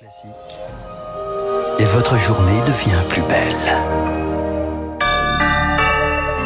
Classique. 0.00 0.30
Et 1.78 1.84
votre 1.84 2.16
journée 2.16 2.62
devient 2.62 3.02
plus 3.10 3.20
belle. 3.20 3.54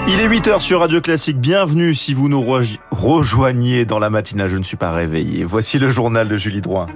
Il 0.08 0.18
est 0.18 0.26
8h 0.28 0.58
sur 0.58 0.80
Radio 0.80 1.00
Classique. 1.00 1.38
Bienvenue 1.38 1.94
si 1.94 2.14
vous 2.14 2.28
nous 2.28 2.40
re- 2.42 2.78
rejoignez 2.90 3.84
dans 3.84 4.00
la 4.00 4.10
matinale. 4.10 4.48
Je 4.48 4.56
ne 4.56 4.64
suis 4.64 4.76
pas 4.76 4.90
réveillé. 4.90 5.44
Voici 5.44 5.78
le 5.78 5.88
journal 5.88 6.26
de 6.26 6.36
Julie 6.36 6.62
Droin. 6.62 6.86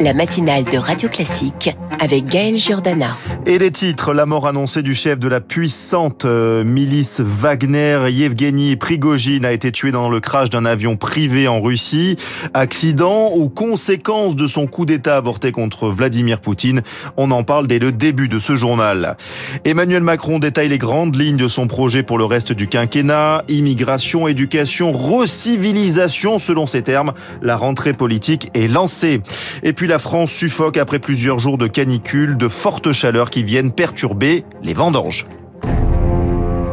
La 0.00 0.12
matinale 0.12 0.64
de 0.64 0.78
Radio 0.78 1.08
Classique 1.08 1.76
avec 2.00 2.24
Gaël 2.24 2.56
Giordana. 2.56 3.16
Et 3.50 3.58
les 3.58 3.70
titres, 3.70 4.12
la 4.12 4.26
mort 4.26 4.46
annoncée 4.46 4.82
du 4.82 4.92
chef 4.92 5.18
de 5.18 5.26
la 5.26 5.40
puissante 5.40 6.26
euh, 6.26 6.64
milice 6.64 7.20
Wagner, 7.20 7.98
Yevgeny 8.10 8.76
Prigogine, 8.76 9.46
a 9.46 9.52
été 9.52 9.72
tué 9.72 9.90
dans 9.90 10.10
le 10.10 10.20
crash 10.20 10.50
d'un 10.50 10.66
avion 10.66 10.96
privé 10.96 11.48
en 11.48 11.62
Russie. 11.62 12.16
Accident 12.52 13.32
ou 13.34 13.48
conséquence 13.48 14.36
de 14.36 14.46
son 14.46 14.66
coup 14.66 14.84
d'État 14.84 15.16
avorté 15.16 15.50
contre 15.50 15.88
Vladimir 15.88 16.42
Poutine 16.42 16.82
On 17.16 17.30
en 17.30 17.42
parle 17.42 17.66
dès 17.66 17.78
le 17.78 17.90
début 17.90 18.28
de 18.28 18.38
ce 18.38 18.54
journal. 18.54 19.16
Emmanuel 19.64 20.02
Macron 20.02 20.38
détaille 20.38 20.68
les 20.68 20.76
grandes 20.76 21.16
lignes 21.16 21.38
de 21.38 21.48
son 21.48 21.68
projet 21.68 22.02
pour 22.02 22.18
le 22.18 22.26
reste 22.26 22.52
du 22.52 22.66
quinquennat. 22.66 23.44
Immigration, 23.48 24.28
éducation, 24.28 24.92
recivilisation, 24.92 26.38
selon 26.38 26.66
ses 26.66 26.82
termes. 26.82 27.14
La 27.40 27.56
rentrée 27.56 27.94
politique 27.94 28.50
est 28.52 28.68
lancée. 28.68 29.22
Et 29.62 29.72
puis 29.72 29.86
la 29.86 29.98
France 29.98 30.32
suffoque 30.32 30.76
après 30.76 30.98
plusieurs 30.98 31.38
jours 31.38 31.56
de 31.56 31.66
canicule, 31.66 32.36
de 32.36 32.48
fortes 32.48 32.92
chaleurs 32.92 33.30
viennent 33.44 33.72
perturber 33.72 34.44
les 34.62 34.74
vendanges. 34.74 35.26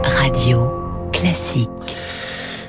Radio 0.03 0.71
Classique. 1.11 1.69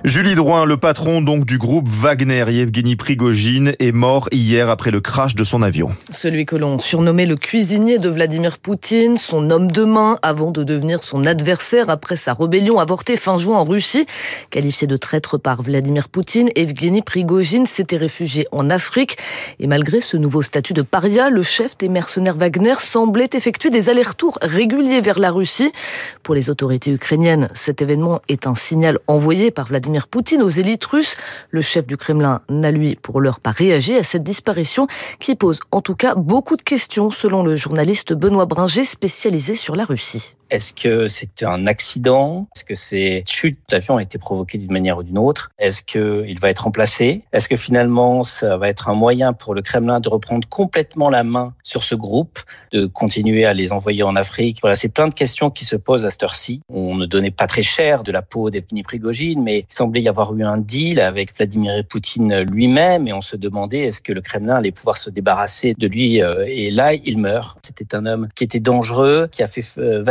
Julie 0.07 0.37
Drouin, 0.37 0.67
le 0.67 0.77
patron 0.77 1.21
donc 1.21 1.47
du 1.47 1.59
groupe 1.59 1.89
Wagner, 1.89 2.45
Yevgeny 2.49 2.95
Prigogine, 2.95 3.73
est 3.81 3.91
mort 3.91 4.29
hier 4.31 4.71
après 4.71 4.93
le 4.93 5.01
crash 5.01 5.35
de 5.35 5.43
son 5.43 5.63
avion. 5.63 5.91
Celui 6.13 6.47
que 6.47 6.55
l'on 6.55 6.79
surnommait 6.79 7.27
le 7.27 7.35
cuisinier 7.35 7.99
de 7.99 8.09
Vladimir 8.09 8.59
Poutine, 8.59 9.17
son 9.17 9.51
homme 9.51 9.69
de 9.69 9.83
main 9.83 10.21
avant 10.23 10.53
de 10.53 10.63
devenir 10.63 11.03
son 11.03 11.25
adversaire 11.25 11.91
après 11.91 12.15
sa 12.15 12.35
rébellion 12.35 12.79
avortée 12.79 13.17
fin 13.17 13.37
juin 13.37 13.59
en 13.59 13.65
Russie. 13.65 14.07
Qualifié 14.51 14.87
de 14.87 14.97
traître 14.97 15.41
par 15.41 15.63
Vladimir 15.63 16.09
Poutine, 16.09 16.51
Evgeny 16.55 17.03
Prigogine 17.03 17.67
s'était 17.67 17.97
réfugié 17.97 18.47
en 18.53 18.71
Afrique. 18.71 19.19
Et 19.59 19.67
malgré 19.67 20.01
ce 20.01 20.17
nouveau 20.17 20.43
statut 20.43 20.73
de 20.73 20.83
paria, 20.83 21.31
le 21.31 21.43
chef 21.43 21.77
des 21.79 21.89
mercenaires 21.89 22.37
Wagner 22.37 22.77
semblait 22.79 23.31
effectuer 23.33 23.71
des 23.71 23.89
allers-retours 23.89 24.39
réguliers 24.41 25.01
vers 25.01 25.19
la 25.19 25.33
Russie. 25.33 25.73
Pour 26.23 26.37
les 26.37 26.49
autorités 26.49 26.93
ukrainiennes, 26.93 27.49
cet 27.55 27.83
événement 27.83 28.21
est 28.29 28.47
un 28.47 28.55
signal 28.55 29.01
envoyé 29.09 29.51
par 29.51 29.67
Vladimir 29.67 29.96
Poutine 30.05 30.43
aux 30.43 30.51
élites 30.51 30.85
russes. 30.85 31.17
Le 31.51 31.63
chef 31.63 31.87
du 31.87 31.97
Kremlin 31.97 32.43
n'a 32.51 32.71
lui 32.71 32.97
pour 32.97 33.23
l'heure 33.23 33.41
pas 33.41 33.53
réagi 33.53 33.97
à 33.97 34.03
cette 34.03 34.23
disparition 34.23 34.87
qui 35.21 35.35
pose 35.35 35.61
en 35.71 35.81
tout 35.81 35.95
cas 35.95 36.15
beaucoup 36.15 36.57
de 36.57 36.63
questions 36.63 37.11
selon 37.11 37.43
le 37.43 37.57
journaliste 37.57 38.13
Benoît 38.13 38.45
Bringer 38.45 38.85
spécialisé 38.85 39.55
sur 39.55 39.75
la 39.75 39.85
Russie. 39.85 40.37
Est-ce 40.51 40.73
que 40.73 41.09
c'est 41.09 41.43
un 41.43 41.67
accident? 41.67 42.47
Est-ce 42.55 42.65
que 42.65 42.75
cette 42.75 43.31
chute 43.31 43.59
d'avion 43.69 43.97
a 43.97 44.03
été 44.03 44.19
provoquée 44.19 44.59
d'une 44.59 44.73
manière 44.73 44.99
ou 44.99 45.03
d'une 45.03 45.19
autre? 45.19 45.51
Est-ce 45.59 45.83
qu'il 45.83 46.39
va 46.39 46.51
être 46.51 46.65
remplacé? 46.65 47.23
Est-ce 47.33 47.49
que 47.49 47.57
finalement 47.57 48.23
ça 48.23 48.57
va 48.57 48.69
être 48.69 48.89
un 48.89 48.95
moyen 48.95 49.33
pour 49.33 49.55
le 49.55 49.63
Kremlin 49.63 49.97
de 49.97 50.09
reprendre 50.09 50.47
complètement 50.49 51.11
la 51.11 51.25
main 51.25 51.55
sur 51.65 51.83
ce 51.83 51.95
groupe, 51.95 52.39
de 52.73 52.87
continuer 52.87 53.45
à 53.45 53.55
les 53.55 53.73
envoyer 53.73 54.05
en 54.05 54.15
Afrique? 54.15 54.59
Voilà, 54.61 54.77
c'est 54.77 54.93
plein 54.93 55.09
de 55.09 55.15
questions 55.15 55.51
qui 55.51 55.65
se 55.65 55.75
posent 55.75 56.05
à 56.05 56.11
cette 56.11 56.23
heure-ci. 56.23 56.61
On 56.69 56.95
ne 56.95 57.07
donnait 57.07 57.31
pas 57.33 57.49
très 57.49 57.63
cher 57.63 58.05
de 58.05 58.13
la 58.13 58.23
peau 58.23 58.49
d'Evgeny 58.51 58.85
Prigogine, 58.85 59.43
mais 59.43 59.61
il 59.61 59.65
semblait 59.69 60.03
y 60.03 60.09
avoir 60.09 60.33
eu 60.35 60.45
un 60.45 60.59
deal 60.59 61.01
avec 61.01 61.37
Vladimir 61.37 61.85
Poutine 61.89 62.43
lui-même 62.43 63.09
et 63.09 63.13
on 63.13 63.21
se 63.21 63.37
demandait 63.37 63.81
est-ce 63.81 64.01
que 64.01 64.13
le 64.13 64.21
Kremlin 64.21 64.57
allait 64.57 64.73
pouvoir 64.73 64.97
se 64.97 65.11
débarrasser 65.11 65.75
de 65.77 65.87
lui 65.87 66.23
euh, 66.23 66.45
Et 66.47 66.71
là, 66.71 66.95
il 66.95 67.19
meurt. 67.19 67.59
C'était 67.67 67.95
un 67.97 68.07
homme 68.07 68.29
qui 68.35 68.45
était 68.45 68.61
dangereux, 68.61 69.29
qui 69.31 69.43
a 69.43 69.47
fait 69.49 69.65
euh, 69.79 70.03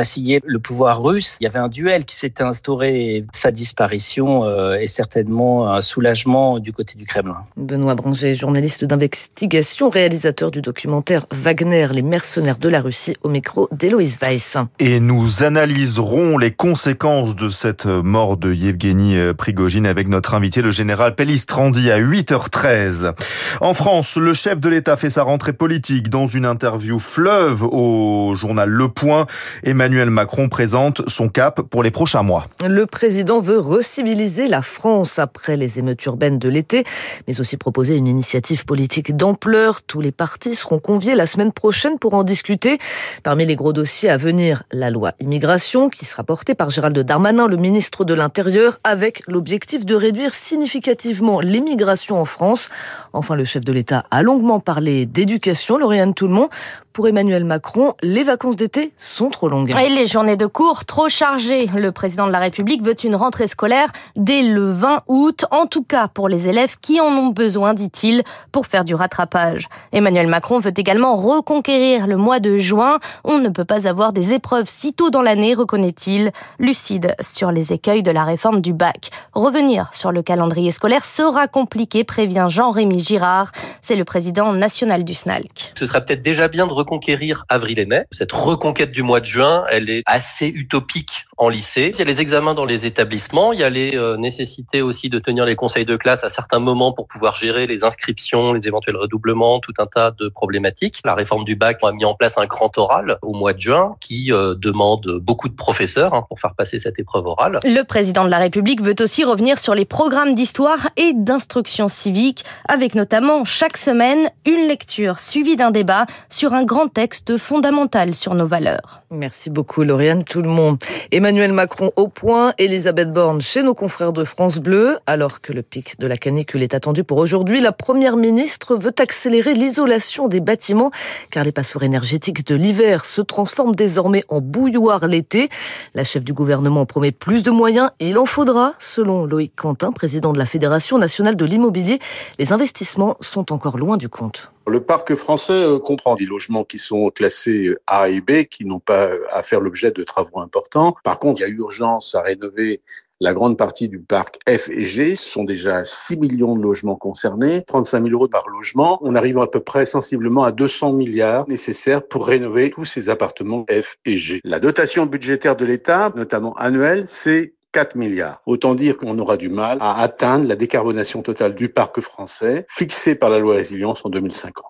le 0.45 0.59
pouvoir 0.59 1.01
russe. 1.01 1.37
Il 1.39 1.43
y 1.43 1.47
avait 1.47 1.59
un 1.59 1.67
duel 1.67 2.05
qui 2.05 2.15
s'était 2.15 2.43
instauré 2.43 3.15
et 3.15 3.25
sa 3.33 3.51
disparition 3.51 4.43
euh, 4.43 4.73
est 4.73 4.87
certainement 4.87 5.71
un 5.71 5.81
soulagement 5.81 6.59
du 6.59 6.73
côté 6.73 6.95
du 6.97 7.05
Kremlin. 7.05 7.45
Benoît 7.57 7.95
Bringer, 7.95 8.33
journaliste 8.35 8.85
d'investigation, 8.85 9.89
réalisateur 9.89 10.51
du 10.51 10.61
documentaire 10.61 11.25
Wagner, 11.31 11.87
les 11.93 12.01
mercenaires 12.01 12.57
de 12.57 12.69
la 12.69 12.81
Russie, 12.81 13.15
au 13.23 13.29
micro 13.29 13.67
d'Héloïse 13.71 14.17
Weiss. 14.21 14.57
Et 14.79 14.99
nous 14.99 15.43
analyserons 15.43 16.37
les 16.37 16.51
conséquences 16.51 17.35
de 17.35 17.49
cette 17.49 17.85
mort 17.85 18.37
de 18.37 18.53
Yevgeny 18.53 19.33
Prigogine 19.37 19.85
avec 19.85 20.07
notre 20.07 20.33
invité, 20.33 20.61
le 20.61 20.71
général 20.71 21.15
Pellistrandi, 21.15 21.91
à 21.91 21.99
8h13. 21.99 23.13
En 23.61 23.73
France, 23.73 24.17
le 24.17 24.33
chef 24.33 24.59
de 24.59 24.69
l'État 24.69 24.97
fait 24.97 25.09
sa 25.09 25.23
rentrée 25.23 25.53
politique 25.53 26.09
dans 26.09 26.27
une 26.27 26.45
interview 26.45 26.99
fleuve 26.99 27.63
au 27.63 28.35
journal 28.35 28.69
Le 28.69 28.89
Point. 28.89 29.25
Emmanuel 29.63 30.09
Macron 30.15 30.47
présente 30.47 31.07
son 31.09 31.27
cap 31.27 31.61
pour 31.61 31.83
les 31.83 31.91
prochains 31.91 32.23
mois. 32.23 32.47
Le 32.65 32.85
président 32.85 33.39
veut 33.39 33.59
reciviliser 33.59 34.47
la 34.47 34.61
France 34.61 35.19
après 35.19 35.57
les 35.57 35.77
émeutes 35.77 36.05
urbaines 36.05 36.39
de 36.39 36.47
l'été, 36.47 36.85
mais 37.27 37.41
aussi 37.41 37.57
proposer 37.57 37.97
une 37.97 38.07
initiative 38.07 38.63
politique 38.63 39.17
d'ampleur. 39.17 39.81
Tous 39.81 39.99
les 39.99 40.13
partis 40.13 40.55
seront 40.55 40.79
conviés 40.79 41.15
la 41.15 41.27
semaine 41.27 41.51
prochaine 41.51 41.99
pour 41.99 42.13
en 42.13 42.23
discuter. 42.23 42.77
Parmi 43.23 43.45
les 43.45 43.57
gros 43.57 43.73
dossiers 43.73 44.09
à 44.09 44.15
venir, 44.15 44.63
la 44.71 44.89
loi 44.89 45.11
immigration 45.19 45.89
qui 45.89 46.05
sera 46.05 46.23
portée 46.23 46.55
par 46.55 46.69
Gérald 46.69 46.97
Darmanin, 46.97 47.47
le 47.47 47.57
ministre 47.57 48.05
de 48.05 48.13
l'Intérieur, 48.13 48.77
avec 48.85 49.21
l'objectif 49.27 49.85
de 49.85 49.95
réduire 49.95 50.33
significativement 50.33 51.41
l'immigration 51.41 52.21
en 52.21 52.25
France. 52.25 52.69
Enfin, 53.11 53.35
le 53.35 53.43
chef 53.43 53.65
de 53.65 53.73
l'État 53.73 54.05
a 54.11 54.23
longuement 54.23 54.61
parlé 54.61 55.05
d'éducation, 55.05 55.77
Lauriane 55.77 56.13
Toulmont. 56.13 56.47
Pour 56.95 57.09
Emmanuel 57.09 57.43
Macron, 57.43 57.93
les 58.03 58.23
vacances 58.23 58.55
d'été 58.55 58.93
sont 58.95 59.27
trop 59.27 59.49
longues. 59.49 59.69
Et 59.77 59.89
les 59.89 60.07
journées 60.07 60.37
de 60.37 60.45
cours 60.45 60.85
trop 60.85 61.09
chargées. 61.09 61.69
Le 61.75 61.91
président 61.91 62.25
de 62.25 62.31
la 62.31 62.39
République 62.39 62.81
veut 62.81 62.95
une 63.03 63.17
rentrée 63.17 63.47
scolaire 63.47 63.89
dès 64.15 64.41
le 64.43 64.71
20 64.71 65.01
août, 65.09 65.43
en 65.51 65.65
tout 65.65 65.83
cas 65.83 66.07
pour 66.07 66.29
les 66.29 66.47
élèves 66.47 66.77
qui 66.79 67.01
en 67.01 67.07
ont 67.07 67.31
besoin, 67.31 67.73
dit-il, 67.73 68.23
pour 68.53 68.65
faire 68.65 68.85
du 68.85 68.95
rattrapage. 68.95 69.67
Emmanuel 69.91 70.27
Macron 70.27 70.59
veut 70.59 70.71
également 70.73 71.17
reconquérir 71.17 72.07
le 72.07 72.15
mois 72.15 72.39
de 72.39 72.57
juin. 72.57 72.99
On 73.25 73.39
ne 73.39 73.49
peut 73.49 73.65
pas 73.65 73.89
avoir 73.89 74.13
des 74.13 74.31
épreuves 74.31 74.69
si 74.69 74.93
tôt 74.93 75.09
dans 75.09 75.21
l'année, 75.21 75.53
reconnaît-il, 75.53 76.31
lucide 76.59 77.13
sur 77.19 77.51
les 77.51 77.73
écueils 77.73 78.03
de 78.03 78.11
la 78.11 78.23
réforme 78.23 78.61
du 78.61 78.71
bac. 78.71 79.09
Revenir 79.33 79.89
sur 79.91 80.13
le 80.13 80.21
calendrier 80.21 80.71
scolaire 80.71 81.03
sera 81.03 81.49
compliqué, 81.49 82.05
prévient 82.05 82.47
Jean-Rémy 82.47 83.01
Girard. 83.01 83.51
C'est 83.81 83.97
le 83.97 84.05
président 84.05 84.53
national 84.53 85.03
du 85.03 85.13
SNALC. 85.13 85.73
Ce 85.77 85.85
sera 85.85 85.99
peut-être 85.99 86.21
déjà 86.21 86.47
bien 86.47 86.67
de 86.67 86.84
reconquérir 86.85 87.45
avril 87.49 87.79
et 87.79 87.85
mai. 87.85 88.05
Cette 88.11 88.31
reconquête 88.31 88.91
du 88.91 89.01
mois 89.01 89.19
de 89.19 89.25
juin, 89.25 89.65
elle 89.69 89.89
est 89.89 90.03
assez 90.05 90.47
utopique 90.47 91.25
en 91.37 91.49
lycée. 91.49 91.91
Il 91.93 91.99
y 91.99 92.01
a 92.01 92.05
les 92.05 92.21
examens 92.21 92.53
dans 92.53 92.65
les 92.65 92.85
établissements, 92.85 93.51
il 93.51 93.59
y 93.59 93.63
a 93.63 93.69
les 93.69 93.95
euh, 93.95 94.17
nécessités 94.17 94.81
aussi 94.81 95.09
de 95.09 95.19
tenir 95.19 95.45
les 95.45 95.55
conseils 95.55 95.85
de 95.85 95.97
classe 95.97 96.23
à 96.23 96.29
certains 96.29 96.59
moments 96.59 96.93
pour 96.93 97.07
pouvoir 97.07 97.35
gérer 97.35 97.67
les 97.67 97.83
inscriptions, 97.83 98.53
les 98.53 98.67
éventuels 98.67 98.95
redoublements, 98.95 99.59
tout 99.59 99.73
un 99.79 99.85
tas 99.85 100.11
de 100.11 100.29
problématiques. 100.29 101.01
La 101.03 101.13
réforme 101.13 101.43
du 101.43 101.55
bac 101.55 101.79
a 101.83 101.91
mis 101.91 102.05
en 102.05 102.13
place 102.13 102.37
un 102.37 102.45
grand 102.45 102.77
oral 102.77 103.17
au 103.21 103.33
mois 103.33 103.53
de 103.53 103.59
juin 103.59 103.95
qui 103.99 104.31
euh, 104.31 104.55
demande 104.55 105.19
beaucoup 105.21 105.49
de 105.49 105.55
professeurs 105.55 106.13
hein, 106.13 106.25
pour 106.29 106.39
faire 106.39 106.53
passer 106.55 106.79
cette 106.79 106.99
épreuve 106.99 107.25
orale. 107.25 107.59
Le 107.63 107.83
président 107.83 108.23
de 108.23 108.29
la 108.29 108.39
République 108.39 108.81
veut 108.81 108.95
aussi 108.99 109.23
revenir 109.23 109.59
sur 109.59 109.75
les 109.75 109.85
programmes 109.85 110.35
d'histoire 110.35 110.89
et 110.95 111.13
d'instruction 111.13 111.87
civique, 111.87 112.45
avec 112.67 112.95
notamment 112.95 113.43
chaque 113.43 113.77
semaine 113.77 114.29
une 114.45 114.67
lecture 114.67 115.19
suivie 115.19 115.55
d'un 115.55 115.71
débat 115.71 116.05
sur 116.29 116.53
un 116.53 116.63
grand 116.63 116.87
texte 116.87 117.37
fondamental 117.37 118.13
sur 118.13 118.35
nos 118.35 118.47
valeurs. 118.47 119.01
Merci 119.11 119.49
beaucoup, 119.49 119.83
Lauriane, 119.83 120.23
tout 120.23 120.41
le 120.41 120.49
monde. 120.49 120.77
Emmanuel 121.25 121.53
Macron 121.53 121.91
au 121.95 122.07
point, 122.07 122.53
Elisabeth 122.59 123.11
Borne 123.11 123.41
chez 123.41 123.63
nos 123.63 123.73
confrères 123.73 124.13
de 124.13 124.23
France 124.23 124.59
Bleu. 124.59 124.99
Alors 125.07 125.41
que 125.41 125.53
le 125.53 125.63
pic 125.63 125.99
de 125.99 126.05
la 126.05 126.17
canicule 126.17 126.61
est 126.61 126.75
attendu 126.75 127.03
pour 127.03 127.17
aujourd'hui, 127.17 127.61
la 127.61 127.71
première 127.71 128.15
ministre 128.15 128.75
veut 128.75 128.93
accélérer 128.99 129.55
l'isolation 129.55 130.27
des 130.27 130.39
bâtiments 130.39 130.91
car 131.31 131.43
les 131.43 131.51
passoires 131.51 131.83
énergétiques 131.83 132.45
de 132.45 132.53
l'hiver 132.53 133.05
se 133.05 133.21
transforment 133.21 133.73
désormais 133.73 134.23
en 134.29 134.39
bouilloire 134.39 135.07
l'été. 135.07 135.49
La 135.95 136.03
chef 136.03 136.23
du 136.23 136.33
gouvernement 136.33 136.85
promet 136.85 137.11
plus 137.11 137.41
de 137.41 137.49
moyens 137.49 137.89
et 137.99 138.09
il 138.09 138.19
en 138.19 138.25
faudra, 138.25 138.73
selon 138.77 139.25
Loïc 139.25 139.55
Quentin, 139.55 139.91
président 139.91 140.31
de 140.31 140.37
la 140.37 140.45
Fédération 140.45 140.99
nationale 140.99 141.35
de 141.35 141.45
l'immobilier. 141.45 141.97
Les 142.37 142.53
investissements 142.53 143.17
sont 143.19 143.51
encore 143.51 143.79
loin 143.79 143.97
du 143.97 144.09
compte. 144.09 144.51
Le 144.67 144.81
parc 144.81 145.13
français 145.15 145.53
euh, 145.53 145.79
comprend 145.79 146.15
des 146.15 146.25
logements 146.25 146.63
qui 146.63 146.79
sont 146.79 147.09
classés 147.11 147.75
A 147.87 148.09
et 148.09 148.21
B, 148.21 148.43
qui 148.49 148.65
n'ont 148.65 148.79
pas 148.79 149.09
à 149.31 149.41
faire 149.41 149.59
l'objet 149.59 149.91
de 149.91 150.03
travaux 150.03 150.39
importants. 150.39 150.95
Par 151.03 151.19
contre, 151.19 151.41
il 151.41 151.47
y 151.47 151.51
a 151.51 151.53
urgence 151.53 152.15
à 152.15 152.21
rénover 152.21 152.81
la 153.21 153.33
grande 153.33 153.57
partie 153.57 153.87
du 153.87 153.99
parc 153.99 154.39
F 154.47 154.69
et 154.69 154.85
G. 154.85 155.15
Ce 155.15 155.29
sont 155.29 155.43
déjà 155.43 155.85
6 155.85 156.17
millions 156.17 156.55
de 156.55 156.61
logements 156.61 156.95
concernés, 156.95 157.63
35 157.63 158.03
000 158.03 158.13
euros 158.13 158.27
par 158.27 158.49
logement. 158.49 158.99
On 159.01 159.15
arrive 159.15 159.39
à 159.39 159.47
peu 159.47 159.61
près 159.61 159.85
sensiblement 159.85 160.43
à 160.43 160.51
200 160.51 160.93
milliards 160.93 161.47
nécessaires 161.47 162.05
pour 162.05 162.27
rénover 162.27 162.71
tous 162.71 162.85
ces 162.85 163.09
appartements 163.09 163.65
F 163.69 163.97
et 164.05 164.15
G. 164.15 164.41
La 164.43 164.59
dotation 164.59 165.05
budgétaire 165.05 165.55
de 165.55 165.65
l'État, 165.65 166.11
notamment 166.15 166.53
annuelle, 166.55 167.05
c'est 167.07 167.54
4 167.75 167.95
milliards. 167.95 168.41
Autant 168.45 168.73
dire 168.73 168.95
qu'on 168.95 169.19
aura 169.19 169.35
du 169.35 169.49
mal 169.49 169.79
à 169.81 169.99
atteindre 169.99 170.47
la 170.47 170.55
décarbonation 170.55 171.21
totale 171.21 171.55
du 171.55 171.67
parc 171.67 171.99
français 171.99 172.65
fixée 172.69 173.15
par 173.15 173.29
la 173.29 173.37
loi 173.37 173.55
résilience 173.55 174.05
en 174.05 174.09
2050. 174.09 174.63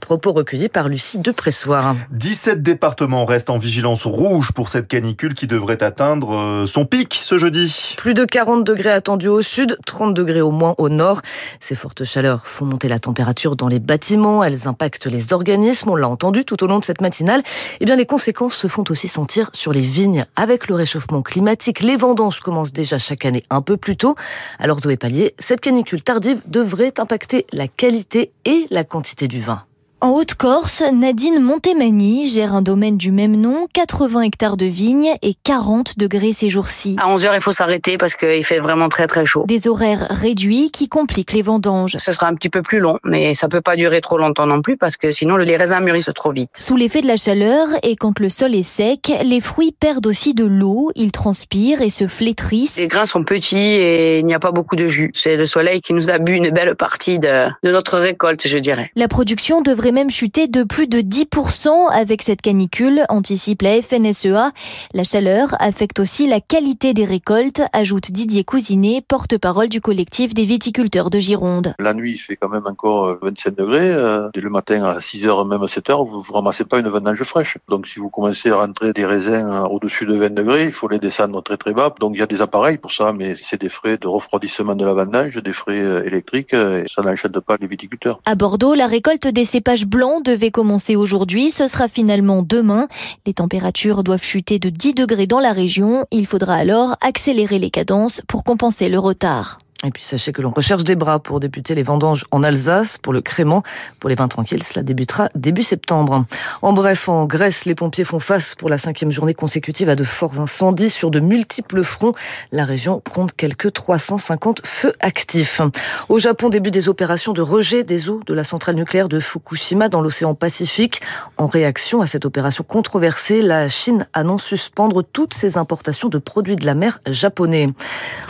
Propos 0.00 0.32
recueillis 0.32 0.70
par 0.70 0.88
Lucie 0.88 1.18
Depressoir. 1.18 1.94
17 2.12 2.62
départements 2.62 3.26
restent 3.26 3.50
en 3.50 3.58
vigilance 3.58 4.06
rouge 4.06 4.52
pour 4.52 4.70
cette 4.70 4.88
canicule 4.88 5.34
qui 5.34 5.46
devrait 5.46 5.82
atteindre 5.82 6.34
euh, 6.34 6.64
son 6.64 6.86
pic 6.86 7.20
ce 7.22 7.36
jeudi. 7.36 7.94
Plus 7.98 8.14
de 8.14 8.24
40 8.24 8.64
degrés 8.64 8.92
attendus 8.92 9.28
au 9.28 9.42
sud, 9.42 9.76
30 9.84 10.14
degrés 10.14 10.40
au 10.40 10.52
moins 10.52 10.74
au 10.78 10.88
nord. 10.88 11.20
Ces 11.60 11.74
fortes 11.74 12.04
chaleurs 12.04 12.46
font 12.46 12.64
monter 12.64 12.88
la 12.88 12.98
température 12.98 13.54
dans 13.54 13.68
les 13.68 13.78
bâtiments, 13.78 14.42
elles 14.42 14.68
impactent 14.68 15.04
les 15.04 15.34
organismes, 15.34 15.90
on 15.90 15.96
l'a 15.96 16.08
entendu 16.08 16.46
tout 16.46 16.64
au 16.64 16.66
long 16.66 16.78
de 16.78 16.84
cette 16.86 17.02
matinale. 17.02 17.42
Eh 17.80 17.84
bien, 17.84 17.96
les 17.96 18.06
conséquences 18.06 18.54
se 18.54 18.68
font 18.68 18.84
aussi 18.88 19.06
sentir 19.06 19.50
sur 19.52 19.74
les 19.74 19.82
vignes. 19.82 20.24
Avec 20.34 20.66
le 20.66 20.76
réchauffement 20.76 21.20
climatique, 21.20 21.80
les 21.80 21.96
vendanges 21.96 22.40
commencent 22.40 22.72
déjà 22.72 22.96
chaque 22.96 23.26
année 23.26 23.44
un 23.50 23.60
peu 23.60 23.76
plus 23.76 23.98
tôt. 23.98 24.14
Alors 24.58 24.80
Zoé 24.80 24.96
Pallier, 24.96 25.34
cette 25.38 25.60
canicule 25.60 26.00
tardive 26.00 26.40
devrait 26.46 26.94
impacter 26.98 27.44
la 27.52 27.68
qualité 27.68 28.32
et 28.46 28.66
la 28.70 28.84
quantité 28.84 29.28
du 29.28 29.41
vin. 29.46 29.71
En 30.02 30.10
Haute-Corse, 30.10 30.82
Nadine 30.92 31.38
Montemani 31.38 32.28
gère 32.28 32.56
un 32.56 32.62
domaine 32.62 32.96
du 32.96 33.12
même 33.12 33.36
nom, 33.36 33.68
80 33.72 34.22
hectares 34.22 34.56
de 34.56 34.66
vignes 34.66 35.12
et 35.22 35.34
40 35.44 35.96
degrés 35.96 36.32
ces 36.32 36.50
jours-ci. 36.50 36.96
À 36.98 37.08
11 37.08 37.24
heures, 37.24 37.36
il 37.36 37.40
faut 37.40 37.52
s'arrêter 37.52 37.98
parce 37.98 38.16
qu'il 38.16 38.44
fait 38.44 38.58
vraiment 38.58 38.88
très 38.88 39.06
très 39.06 39.24
chaud. 39.26 39.44
Des 39.46 39.68
horaires 39.68 40.08
réduits 40.10 40.72
qui 40.72 40.88
compliquent 40.88 41.34
les 41.34 41.42
vendanges. 41.42 41.98
Ce 42.00 42.10
sera 42.10 42.26
un 42.26 42.34
petit 42.34 42.48
peu 42.48 42.62
plus 42.62 42.80
long, 42.80 42.98
mais 43.04 43.36
ça 43.36 43.46
peut 43.46 43.60
pas 43.60 43.76
durer 43.76 44.00
trop 44.00 44.18
longtemps 44.18 44.48
non 44.48 44.60
plus 44.60 44.76
parce 44.76 44.96
que 44.96 45.12
sinon 45.12 45.36
les 45.36 45.56
raisins 45.56 45.78
mûrissent 45.78 46.10
trop 46.12 46.32
vite. 46.32 46.50
Sous 46.58 46.74
l'effet 46.74 47.00
de 47.00 47.06
la 47.06 47.16
chaleur 47.16 47.68
et 47.84 47.94
quand 47.94 48.18
le 48.18 48.28
sol 48.28 48.56
est 48.56 48.64
sec, 48.64 49.12
les 49.22 49.40
fruits 49.40 49.70
perdent 49.70 50.08
aussi 50.08 50.34
de 50.34 50.44
l'eau, 50.44 50.90
ils 50.96 51.12
transpirent 51.12 51.80
et 51.80 51.90
se 51.90 52.08
flétrissent. 52.08 52.76
Les 52.76 52.88
grains 52.88 53.06
sont 53.06 53.22
petits 53.22 53.56
et 53.56 54.18
il 54.18 54.26
n'y 54.26 54.34
a 54.34 54.40
pas 54.40 54.50
beaucoup 54.50 54.74
de 54.74 54.88
jus. 54.88 55.12
C'est 55.14 55.36
le 55.36 55.46
soleil 55.46 55.80
qui 55.80 55.94
nous 55.94 56.10
a 56.10 56.18
bu 56.18 56.32
une 56.32 56.50
belle 56.50 56.74
partie 56.74 57.20
de, 57.20 57.46
de 57.62 57.70
notre 57.70 57.98
récolte, 57.98 58.48
je 58.48 58.58
dirais. 58.58 58.90
La 58.96 59.06
production 59.06 59.62
devrait 59.62 59.91
même 59.92 60.10
chuter 60.10 60.48
de 60.48 60.64
plus 60.64 60.88
de 60.88 60.98
10% 60.98 61.90
avec 61.92 62.22
cette 62.22 62.42
canicule, 62.42 63.04
anticipe 63.08 63.62
la 63.62 63.80
FNSEA. 63.80 64.50
La 64.94 65.04
chaleur 65.04 65.54
affecte 65.60 66.00
aussi 66.00 66.26
la 66.26 66.40
qualité 66.40 66.94
des 66.94 67.04
récoltes, 67.04 67.62
ajoute 67.72 68.10
Didier 68.10 68.42
Cousinet, 68.42 69.02
porte-parole 69.06 69.68
du 69.68 69.80
collectif 69.80 70.34
des 70.34 70.44
viticulteurs 70.44 71.10
de 71.10 71.20
Gironde. 71.20 71.74
La 71.78 71.94
nuit, 71.94 72.12
il 72.14 72.18
fait 72.18 72.36
quand 72.36 72.48
même 72.48 72.66
encore 72.66 73.18
25 73.22 73.54
degrés. 73.54 74.30
Dès 74.34 74.40
le 74.40 74.50
matin 74.50 74.84
à 74.84 74.98
6h, 74.98 75.48
même 75.48 75.62
à 75.62 75.66
7h, 75.66 76.08
vous 76.08 76.24
ne 76.26 76.32
ramassez 76.32 76.64
pas 76.64 76.78
une 76.78 76.88
vendange 76.88 77.22
fraîche. 77.22 77.58
Donc 77.68 77.86
si 77.86 78.00
vous 78.00 78.08
commencez 78.08 78.50
à 78.50 78.56
rentrer 78.56 78.92
des 78.92 79.04
raisins 79.04 79.66
au-dessus 79.70 80.06
de 80.06 80.14
20 80.16 80.34
degrés, 80.34 80.64
il 80.64 80.72
faut 80.72 80.88
les 80.88 80.98
descendre 80.98 81.42
très 81.42 81.56
très 81.56 81.72
bas. 81.72 81.94
Donc 82.00 82.12
il 82.14 82.18
y 82.18 82.22
a 82.22 82.26
des 82.26 82.40
appareils 82.40 82.78
pour 82.78 82.92
ça, 82.92 83.12
mais 83.12 83.36
c'est 83.40 83.60
des 83.60 83.68
frais 83.68 83.98
de 83.98 84.06
refroidissement 84.08 84.74
de 84.74 84.84
la 84.84 84.94
vendange, 84.94 85.36
des 85.42 85.52
frais 85.52 86.06
électriques, 86.06 86.54
et 86.54 86.84
ça 86.92 87.02
n'enchaîne 87.02 87.32
pas 87.32 87.56
les 87.60 87.66
viticulteurs. 87.66 88.20
À 88.24 88.34
Bordeaux, 88.34 88.74
la 88.74 88.86
récolte 88.86 89.26
des 89.26 89.44
cépages 89.44 89.81
blancs 89.86 90.24
devait 90.24 90.50
commencer 90.50 90.96
aujourd'hui, 90.96 91.50
ce 91.50 91.66
sera 91.66 91.88
finalement 91.88 92.42
demain. 92.42 92.88
Les 93.26 93.34
températures 93.34 94.02
doivent 94.04 94.24
chuter 94.24 94.58
de 94.58 94.68
10 94.68 94.94
degrés 94.94 95.26
dans 95.26 95.40
la 95.40 95.52
région. 95.52 96.06
Il 96.10 96.26
faudra 96.26 96.54
alors 96.54 96.96
accélérer 97.00 97.58
les 97.58 97.70
cadences 97.70 98.20
pour 98.28 98.44
compenser 98.44 98.88
le 98.88 98.98
retard. 98.98 99.58
Et 99.84 99.90
puis 99.90 100.04
sachez 100.04 100.32
que 100.32 100.40
l'on 100.40 100.52
recherche 100.52 100.84
des 100.84 100.94
bras 100.94 101.18
pour 101.18 101.40
débuter 101.40 101.74
les 101.74 101.82
vendanges 101.82 102.24
en 102.30 102.44
Alsace, 102.44 102.98
pour 102.98 103.12
le 103.12 103.20
crément. 103.20 103.64
Pour 103.98 104.08
les 104.08 104.14
vins 104.14 104.28
tranquilles, 104.28 104.62
cela 104.62 104.84
débutera 104.84 105.28
début 105.34 105.64
septembre. 105.64 106.24
En 106.62 106.72
bref, 106.72 107.08
en 107.08 107.24
Grèce, 107.24 107.64
les 107.64 107.74
pompiers 107.74 108.04
font 108.04 108.20
face 108.20 108.54
pour 108.54 108.68
la 108.68 108.78
cinquième 108.78 109.10
journée 109.10 109.34
consécutive 109.34 109.88
à 109.88 109.96
de 109.96 110.04
forts 110.04 110.38
incendies 110.38 110.88
sur 110.88 111.10
de 111.10 111.18
multiples 111.18 111.82
fronts. 111.82 112.12
La 112.52 112.64
région 112.64 113.02
compte 113.12 113.32
quelques 113.32 113.72
350 113.72 114.64
feux 114.64 114.92
actifs. 115.00 115.60
Au 116.08 116.20
Japon, 116.20 116.48
début 116.48 116.70
des 116.70 116.88
opérations 116.88 117.32
de 117.32 117.42
rejet 117.42 117.82
des 117.82 118.08
eaux 118.08 118.20
de 118.24 118.34
la 118.34 118.44
centrale 118.44 118.76
nucléaire 118.76 119.08
de 119.08 119.18
Fukushima 119.18 119.88
dans 119.88 120.00
l'océan 120.00 120.36
Pacifique. 120.36 121.00
En 121.38 121.48
réaction 121.48 122.02
à 122.02 122.06
cette 122.06 122.24
opération 122.24 122.62
controversée, 122.62 123.42
la 123.42 123.68
Chine 123.68 124.06
annonce 124.12 124.44
suspendre 124.44 125.02
toutes 125.02 125.34
ses 125.34 125.58
importations 125.58 126.08
de 126.08 126.18
produits 126.18 126.56
de 126.56 126.66
la 126.66 126.74
mer 126.74 127.00
japonais. 127.08 127.66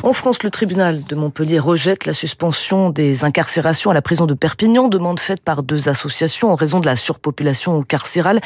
En 0.02 0.14
France, 0.14 0.42
le 0.42 0.50
tribunal 0.50 1.04
de 1.04 1.14
Montpellier 1.14 1.41
rejette 1.58 2.06
la 2.06 2.12
suspension 2.12 2.90
des 2.90 3.24
incarcérations 3.24 3.90
à 3.90 3.94
la 3.94 4.02
prison 4.02 4.26
de 4.26 4.34
Perpignan, 4.34 4.88
demande 4.88 5.20
faite 5.20 5.42
par 5.42 5.62
deux 5.62 5.88
associations 5.88 6.52
en 6.52 6.54
raison 6.54 6.80
de 6.80 6.86
la 6.86 6.96
surpopulation 6.96 7.82
carcérale. 7.82 8.40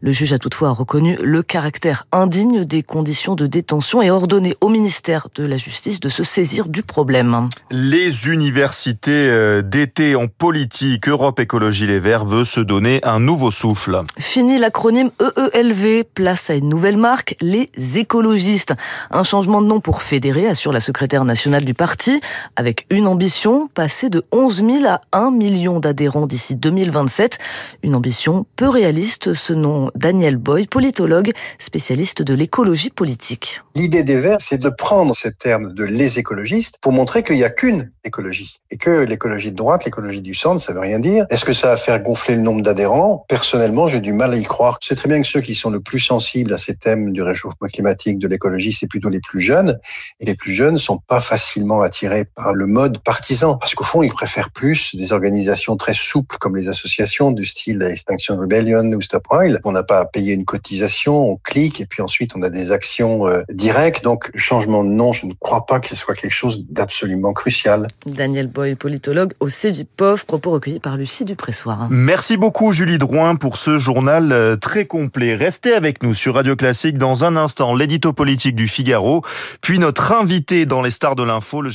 Le 0.00 0.12
juge 0.12 0.32
a 0.32 0.38
toutefois 0.38 0.70
reconnu 0.70 1.16
le 1.22 1.42
caractère 1.42 2.04
indigne 2.12 2.64
des 2.64 2.82
conditions 2.82 3.34
de 3.34 3.46
détention 3.46 4.02
et 4.02 4.10
ordonné 4.10 4.56
au 4.60 4.68
ministère 4.68 5.28
de 5.34 5.44
la 5.44 5.56
Justice 5.56 6.00
de 6.00 6.08
se 6.08 6.22
saisir 6.22 6.68
du 6.68 6.82
problème. 6.82 7.48
Les 7.70 8.28
universités 8.28 9.62
d'été 9.62 10.16
en 10.16 10.26
politique, 10.26 11.08
Europe 11.08 11.40
Écologie 11.40 11.86
Les 11.86 11.98
Verts 11.98 12.24
veut 12.24 12.44
se 12.44 12.60
donner 12.60 13.00
un 13.04 13.20
nouveau 13.20 13.50
souffle. 13.50 14.02
Fini 14.18 14.58
l'acronyme 14.58 15.10
EELV, 15.20 16.04
place 16.04 16.50
à 16.50 16.54
une 16.54 16.68
nouvelle 16.68 16.96
marque, 16.96 17.36
les 17.40 17.68
écologistes. 17.96 18.74
Un 19.10 19.22
changement 19.22 19.62
de 19.62 19.66
nom 19.66 19.80
pour 19.80 20.02
fédérer, 20.02 20.46
assure 20.46 20.72
la 20.72 20.80
secrétaire 20.80 21.24
nationale 21.24 21.64
du 21.64 21.74
parti 21.74 22.20
avec 22.56 22.86
une 22.90 23.06
ambition, 23.06 23.68
passer 23.68 24.08
de 24.08 24.24
11 24.32 24.56
000 24.56 24.86
à 24.86 25.00
1 25.12 25.30
million 25.30 25.80
d'adhérents 25.80 26.26
d'ici 26.26 26.54
2027. 26.54 27.38
Une 27.82 27.94
ambition 27.94 28.46
peu 28.56 28.68
réaliste, 28.68 29.30
nom 29.50 29.90
Daniel 29.94 30.36
Boy, 30.36 30.66
politologue, 30.66 31.32
spécialiste 31.58 32.22
de 32.22 32.34
l'écologie 32.34 32.90
politique. 32.90 33.62
L'idée 33.74 34.04
des 34.04 34.16
Verts, 34.16 34.40
c'est 34.40 34.58
de 34.58 34.68
prendre 34.68 35.14
ces 35.14 35.32
termes 35.32 35.72
de 35.72 35.84
les 35.84 36.18
écologistes 36.18 36.78
pour 36.80 36.92
montrer 36.92 37.22
qu'il 37.22 37.36
n'y 37.36 37.44
a 37.44 37.50
qu'une 37.50 37.90
écologie 38.04 38.56
et 38.70 38.76
que 38.76 39.04
l'écologie 39.04 39.50
de 39.50 39.56
droite, 39.56 39.84
l'écologie 39.84 40.20
du 40.20 40.34
centre, 40.34 40.60
ça 40.60 40.72
veut 40.72 40.80
rien 40.80 40.98
dire. 40.98 41.26
Est-ce 41.30 41.44
que 41.44 41.52
ça 41.52 41.68
va 41.68 41.76
faire 41.76 42.00
gonfler 42.00 42.36
le 42.36 42.42
nombre 42.42 42.62
d'adhérents? 42.62 43.24
Personnellement, 43.28 43.88
j'ai 43.88 44.00
du 44.00 44.12
mal 44.12 44.32
à 44.32 44.36
y 44.36 44.42
croire. 44.42 44.78
C'est 44.82 44.94
très 44.94 45.08
bien 45.08 45.20
que 45.20 45.26
ceux 45.26 45.40
qui 45.40 45.54
sont 45.54 45.70
le 45.70 45.80
plus 45.80 46.00
sensibles 46.00 46.52
à 46.52 46.58
ces 46.58 46.74
thèmes 46.74 47.12
du 47.12 47.22
réchauffement 47.22 47.68
climatique, 47.68 48.18
de 48.18 48.28
l'écologie, 48.28 48.72
c'est 48.72 48.86
plutôt 48.86 49.08
les 49.08 49.20
plus 49.20 49.40
jeunes. 49.40 49.78
Et 50.20 50.26
les 50.26 50.34
plus 50.34 50.52
jeunes 50.52 50.78
sont 50.78 50.98
pas 50.98 51.20
facilement 51.20 51.82
attirés 51.82 52.24
par 52.34 52.52
le 52.52 52.66
mode 52.66 52.98
partisan. 52.98 53.56
Parce 53.56 53.74
qu'au 53.74 53.84
fond, 53.84 54.02
ils 54.02 54.12
préfèrent 54.12 54.50
plus 54.50 54.94
des 54.94 55.12
organisations 55.12 55.76
très 55.76 55.94
souples 55.94 56.36
comme 56.38 56.56
les 56.56 56.68
associations 56.68 57.30
du 57.30 57.44
style 57.44 57.82
Extinction 57.82 58.36
Rebellion 58.36 58.84
ou 58.92 59.00
Stop 59.00 59.26
Oil. 59.30 59.60
On 59.64 59.72
n'a 59.72 59.82
pas 59.82 59.98
à 59.98 60.04
payer 60.04 60.34
une 60.34 60.44
cotisation, 60.44 61.18
on 61.18 61.36
clique 61.36 61.80
et 61.80 61.86
puis 61.86 62.02
ensuite 62.02 62.32
on 62.36 62.42
a 62.42 62.50
des 62.50 62.72
actions 62.72 63.26
euh, 63.26 63.42
directes. 63.50 64.02
Donc, 64.04 64.30
le 64.32 64.38
changement 64.40 64.84
de 64.84 64.90
nom, 64.90 65.12
je 65.12 65.26
ne 65.26 65.32
crois 65.34 65.66
pas 65.66 65.80
que 65.80 65.88
ce 65.88 65.96
soit 65.96 66.14
quelque 66.14 66.32
chose 66.32 66.64
d'absolument 66.68 67.32
crucial. 67.32 67.88
Daniel 68.06 68.48
Boy, 68.48 68.74
politologue 68.74 69.32
au 69.40 69.48
CEVIPOF, 69.48 70.24
propos 70.24 70.50
recueillis 70.52 70.80
par 70.80 70.96
Lucie 70.96 71.24
Dupressoir. 71.24 71.88
Merci 71.90 72.36
beaucoup 72.36 72.72
Julie 72.72 72.98
Drouin 72.98 73.36
pour 73.36 73.56
ce 73.56 73.78
journal 73.78 74.32
euh, 74.32 74.56
très 74.56 74.86
complet. 74.86 75.34
Restez 75.34 75.74
avec 75.74 76.02
nous 76.02 76.14
sur 76.14 76.34
Radio 76.34 76.56
Classique 76.56 76.98
dans 76.98 77.24
un 77.24 77.36
instant, 77.36 77.74
l'édito 77.74 78.12
politique 78.12 78.54
du 78.54 78.68
Figaro, 78.68 79.22
puis 79.60 79.78
notre 79.78 80.12
invité 80.12 80.66
dans 80.66 80.82
les 80.82 80.90
stars 80.90 81.16
de 81.16 81.22
l'info, 81.22 81.62
le 81.62 81.70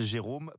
Jérôme 0.00 0.52